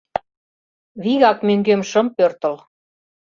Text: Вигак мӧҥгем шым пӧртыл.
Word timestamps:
Вигак 1.03 1.39
мӧҥгем 1.47 1.81
шым 1.89 2.07
пӧртыл. 2.15 2.55